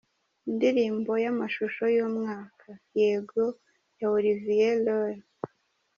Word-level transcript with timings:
Indirimbo 0.49 1.11
y’amashusho 1.23 1.83
y’umwaka: 1.95 2.67
Yego 2.99 3.43
ya 3.99 4.07
Olivier 4.15 4.75
Roy. 4.87 5.15